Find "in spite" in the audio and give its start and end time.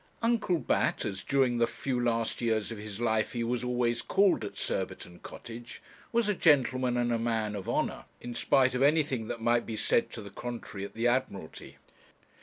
8.19-8.73